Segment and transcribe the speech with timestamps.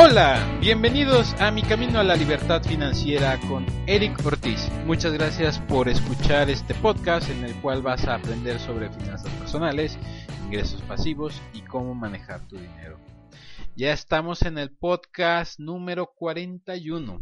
[0.00, 4.70] Hola, bienvenidos a Mi Camino a la Libertad Financiera con Eric Ortiz.
[4.86, 9.98] Muchas gracias por escuchar este podcast en el cual vas a aprender sobre finanzas personales,
[10.46, 13.00] ingresos pasivos y cómo manejar tu dinero.
[13.74, 17.20] Ya estamos en el podcast número 41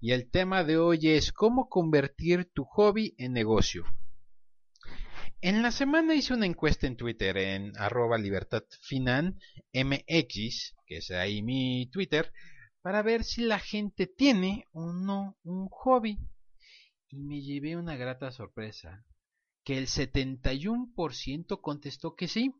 [0.00, 3.84] y el tema de hoy es cómo convertir tu hobby en negocio.
[5.42, 9.36] En la semana hice una encuesta en Twitter en arroba libertadfinanmx,
[10.86, 12.32] que es ahí mi Twitter,
[12.80, 16.18] para ver si la gente tiene o no un hobby.
[17.08, 19.04] Y me llevé una grata sorpresa,
[19.62, 22.54] que el 71% contestó que sí.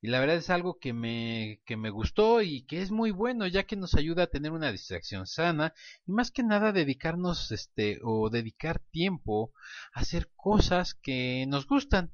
[0.00, 3.46] Y la verdad es algo que me, que me gustó y que es muy bueno,
[3.46, 5.74] ya que nos ayuda a tener una distracción sana
[6.06, 9.52] y más que nada dedicarnos este o dedicar tiempo
[9.92, 12.12] a hacer cosas que nos gustan.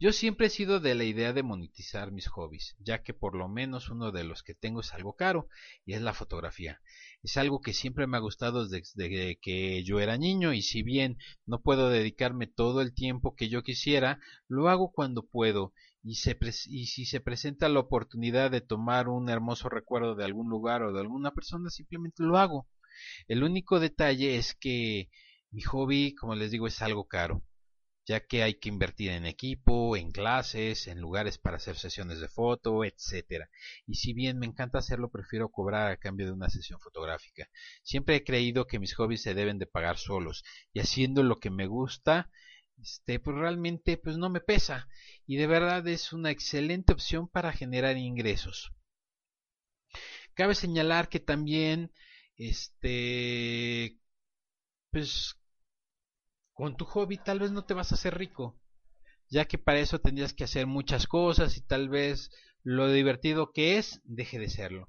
[0.00, 3.48] Yo siempre he sido de la idea de monetizar mis hobbies, ya que por lo
[3.48, 5.48] menos uno de los que tengo es algo caro,
[5.84, 6.80] y es la fotografía.
[7.24, 11.18] Es algo que siempre me ha gustado desde que yo era niño, y si bien
[11.46, 15.72] no puedo dedicarme todo el tiempo que yo quisiera, lo hago cuando puedo,
[16.04, 20.84] y, y si se presenta la oportunidad de tomar un hermoso recuerdo de algún lugar
[20.84, 22.68] o de alguna persona, simplemente lo hago.
[23.26, 25.10] El único detalle es que
[25.50, 27.42] mi hobby, como les digo, es algo caro
[28.08, 32.28] ya que hay que invertir en equipo, en clases, en lugares para hacer sesiones de
[32.28, 33.50] foto, etcétera.
[33.86, 37.50] Y si bien me encanta hacerlo, prefiero cobrar a cambio de una sesión fotográfica.
[37.82, 40.42] Siempre he creído que mis hobbies se deben de pagar solos
[40.72, 42.30] y haciendo lo que me gusta,
[42.80, 44.88] este, pues realmente pues no me pesa
[45.26, 48.72] y de verdad es una excelente opción para generar ingresos.
[50.34, 51.92] Cabe señalar que también
[52.36, 53.98] este
[54.90, 55.36] pues
[56.58, 58.58] con tu hobby tal vez no te vas a hacer rico,
[59.30, 62.32] ya que para eso tendrías que hacer muchas cosas y tal vez
[62.64, 64.88] lo divertido que es deje de serlo.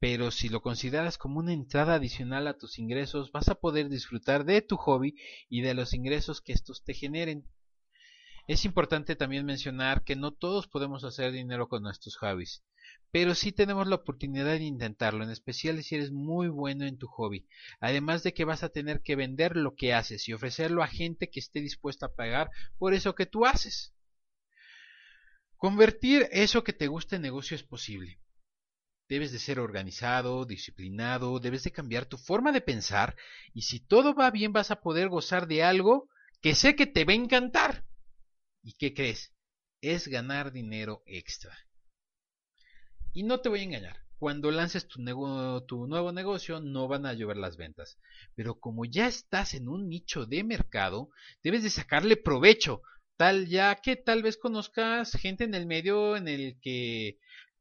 [0.00, 4.44] Pero si lo consideras como una entrada adicional a tus ingresos, vas a poder disfrutar
[4.44, 5.14] de tu hobby
[5.48, 7.48] y de los ingresos que estos te generen.
[8.46, 12.66] Es importante también mencionar que no todos podemos hacer dinero con nuestros hobbies,
[13.12, 17.06] pero sí tenemos la oportunidad de intentarlo, en especial si eres muy bueno en tu
[17.08, 17.46] hobby.
[17.78, 21.28] Además de que vas a tener que vender lo que haces y ofrecerlo a gente
[21.28, 23.92] que esté dispuesta a pagar por eso que tú haces.
[25.56, 28.18] Convertir eso que te gusta en negocio es posible.
[29.10, 33.14] Debes de ser organizado, disciplinado, debes de cambiar tu forma de pensar
[33.52, 36.08] y si todo va bien vas a poder gozar de algo
[36.40, 37.84] que sé que te va a encantar.
[38.62, 39.34] ¿Y qué crees?
[39.82, 41.54] Es ganar dinero extra.
[43.14, 45.04] Y no te voy a engañar, cuando lances tu,
[45.66, 47.98] tu, nuevo negocio no van a llover las ventas.
[48.34, 51.10] Pero como ya estás en un nicho de mercado,
[51.42, 52.82] debes de sacarle provecho,
[53.16, 57.18] tal ya que tal vez conozcas gente en el medio en el que,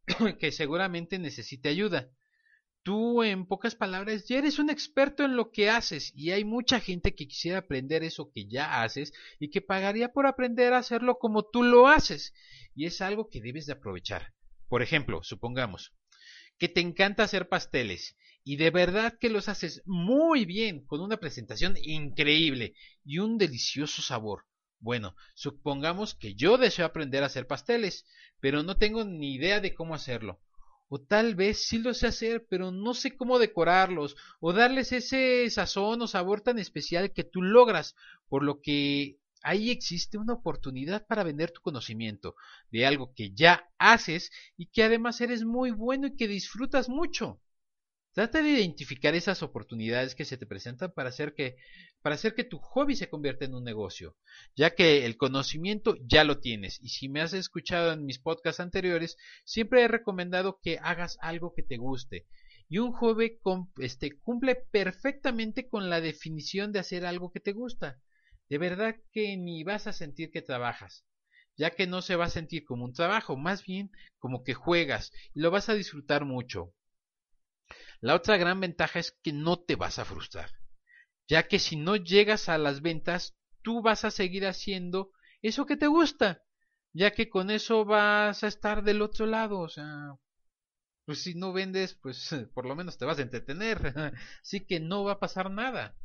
[0.39, 2.09] que seguramente necesite ayuda.
[2.83, 6.79] Tú, en pocas palabras, ya eres un experto en lo que haces y hay mucha
[6.79, 11.19] gente que quisiera aprender eso que ya haces y que pagaría por aprender a hacerlo
[11.19, 12.33] como tú lo haces.
[12.73, 14.33] Y es algo que debes de aprovechar.
[14.71, 15.91] Por ejemplo, supongamos
[16.57, 21.17] que te encanta hacer pasteles y de verdad que los haces muy bien, con una
[21.17, 22.73] presentación increíble
[23.03, 24.45] y un delicioso sabor.
[24.79, 28.05] Bueno, supongamos que yo deseo aprender a hacer pasteles,
[28.39, 30.39] pero no tengo ni idea de cómo hacerlo.
[30.87, 35.49] O tal vez sí lo sé hacer, pero no sé cómo decorarlos, o darles ese
[35.49, 37.93] sazón o sabor tan especial que tú logras,
[38.29, 42.35] por lo que ahí existe una oportunidad para vender tu conocimiento
[42.71, 47.41] de algo que ya haces y que además eres muy bueno y que disfrutas mucho.
[48.13, 51.55] Trata de identificar esas oportunidades que se te presentan para hacer que
[52.03, 54.17] hacer que tu hobby se convierta en un negocio,
[54.55, 58.59] ya que el conocimiento ya lo tienes y si me has escuchado en mis podcasts
[58.59, 59.15] anteriores,
[59.45, 62.27] siempre he recomendado que hagas algo que te guste.
[62.67, 63.39] Y un hobby
[63.77, 67.99] este, cumple perfectamente con la definición de hacer algo que te gusta
[68.51, 71.05] de verdad que ni vas a sentir que trabajas,
[71.55, 75.13] ya que no se va a sentir como un trabajo, más bien como que juegas
[75.33, 76.73] y lo vas a disfrutar mucho.
[78.01, 80.51] La otra gran ventaja es que no te vas a frustrar,
[81.29, 85.11] ya que si no llegas a las ventas, tú vas a seguir haciendo
[85.41, 86.43] eso que te gusta,
[86.91, 90.17] ya que con eso vas a estar del otro lado, o sea,
[91.05, 93.93] pues si no vendes, pues por lo menos te vas a entretener,
[94.43, 95.95] así que no va a pasar nada.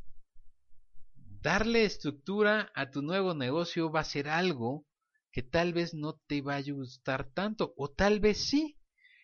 [1.41, 4.85] Darle estructura a tu nuevo negocio va a ser algo
[5.31, 8.77] que tal vez no te va a gustar tanto o tal vez sí,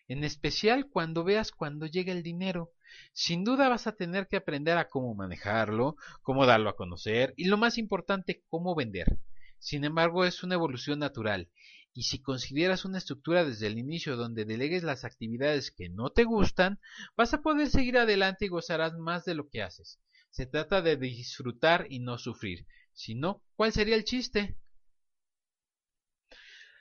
[0.08, 2.72] en especial cuando veas cuando llega el dinero.
[3.12, 7.46] Sin duda vas a tener que aprender a cómo manejarlo, cómo darlo a conocer y
[7.46, 9.18] lo más importante, cómo vender.
[9.58, 11.50] Sin embargo, es una evolución natural
[11.92, 16.24] Y si consideras una estructura desde el inicio donde delegues las actividades que no te
[16.24, 16.80] gustan,
[17.16, 20.00] vas a poder seguir adelante y gozarás más de lo que haces.
[20.34, 22.66] Se trata de disfrutar y no sufrir.
[22.92, 24.56] Si no, ¿cuál sería el chiste?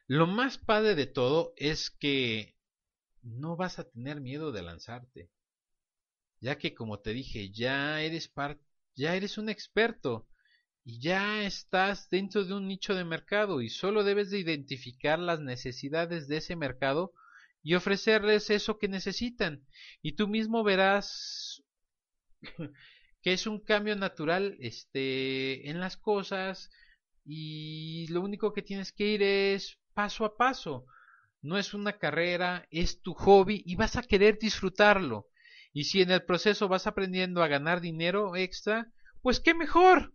[0.07, 2.57] Lo más padre de todo es que
[3.21, 5.29] no vas a tener miedo de lanzarte,
[6.41, 8.33] ya que como te dije, ya eres
[8.95, 10.27] ya eres un experto
[10.83, 15.39] y ya estás dentro de un nicho de mercado y solo debes de identificar las
[15.39, 17.13] necesidades de ese mercado
[17.61, 19.63] y ofrecerles eso que necesitan
[20.01, 21.61] y tú mismo verás
[23.23, 26.69] que es un cambio natural este en las cosas
[27.25, 30.85] y lo único que tienes que ir es paso a paso
[31.43, 35.27] no es una carrera, es tu hobby y vas a querer disfrutarlo.
[35.73, 38.91] Y si en el proceso vas aprendiendo a ganar dinero extra,
[39.21, 40.13] pues qué mejor.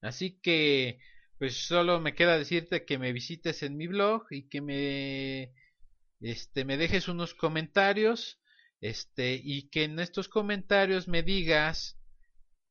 [0.00, 0.98] Así que,
[1.38, 5.52] pues solo me queda decirte que me visites en mi blog y que me,
[6.20, 8.40] este, me dejes unos comentarios,
[8.80, 11.98] este, y que en estos comentarios me digas,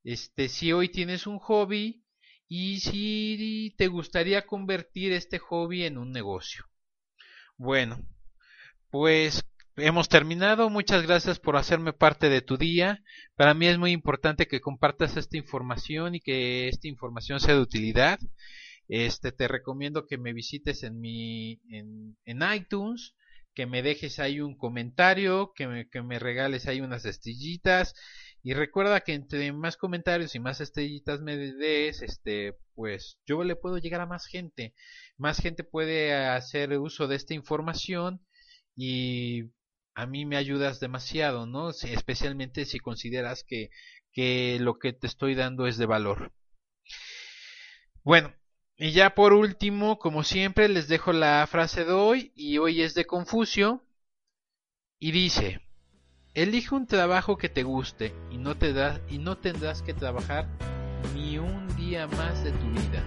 [0.04, 2.04] este, si hoy tienes un hobby
[2.48, 6.66] y si te gustaría convertir este hobby en un negocio.
[7.58, 8.00] Bueno,
[8.90, 9.44] pues
[9.76, 10.70] hemos terminado.
[10.70, 13.04] Muchas gracias por hacerme parte de tu día.
[13.36, 17.62] Para mí es muy importante que compartas esta información y que esta información sea de
[17.62, 18.20] utilidad.
[18.88, 23.16] Este te recomiendo que me visites en mi en, en iTunes,
[23.58, 27.96] que me dejes ahí un comentario, que me, que me regales ahí unas estrellitas
[28.44, 33.56] y recuerda que entre más comentarios y más estrellitas me des, este, pues yo le
[33.56, 34.76] puedo llegar a más gente.
[35.18, 38.22] Más gente puede hacer uso de esta información
[38.76, 39.46] y
[39.96, 41.72] a mí me ayudas demasiado, ¿no?
[41.72, 43.72] Especialmente si consideras que,
[44.12, 46.32] que lo que te estoy dando es de valor.
[48.04, 48.36] Bueno,
[48.78, 52.94] y ya por último, como siempre, les dejo la frase de hoy y hoy es
[52.94, 53.82] de Confucio
[55.00, 55.62] y dice,
[56.38, 58.72] Elige un trabajo que te guste y no, te
[59.10, 60.48] y no tendrás que trabajar
[61.16, 63.04] ni un día más de tu vida.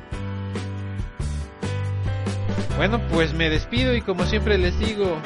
[2.77, 5.17] Bueno, pues me despido y como siempre les digo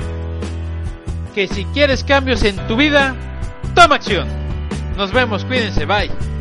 [1.34, 3.16] que si quieres cambios en tu vida,
[3.74, 4.28] toma acción.
[4.98, 6.33] Nos vemos, cuídense, bye.